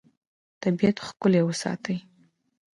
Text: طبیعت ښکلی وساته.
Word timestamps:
طبیعت 0.63 0.97
ښکلی 1.07 1.41
وساته. 1.47 1.95